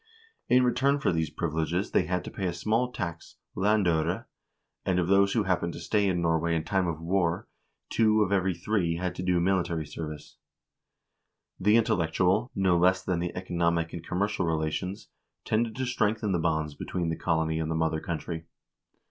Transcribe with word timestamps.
In 0.49 0.63
return 0.63 0.97
for 0.99 1.11
these 1.13 1.29
privileges 1.29 1.91
they 1.91 2.05
had 2.07 2.23
to 2.23 2.31
pay 2.31 2.47
a 2.47 2.53
small 2.53 2.91
tax, 2.91 3.35
landfire, 3.55 4.25
and 4.83 4.97
of 4.97 5.07
those 5.07 5.33
who 5.33 5.43
happened 5.43 5.73
to 5.73 5.79
stay 5.79 6.07
in 6.07 6.23
Norway 6.23 6.55
in 6.55 6.63
time 6.63 6.87
of 6.87 6.99
war, 6.99 7.47
two 7.91 8.23
of 8.23 8.31
every 8.31 8.55
three 8.55 8.95
had 8.95 9.13
to 9.13 9.21
do 9.21 9.39
military 9.39 9.85
service. 9.85 10.37
The 11.59 11.77
intellectual, 11.77 12.49
no 12.55 12.79
less 12.79 13.03
than 13.03 13.19
the 13.19 13.35
economic 13.37 13.93
and 13.93 14.03
commercial 14.03 14.47
relations, 14.47 15.09
tended 15.45 15.75
to 15.75 15.85
strengthen 15.85 16.31
the 16.31 16.39
bonds 16.39 16.73
between 16.73 17.09
the 17.09 17.15
colony 17.15 17.59
and 17.59 17.69
the 17.69 17.75
mother 17.75 17.99
country. 17.99 18.47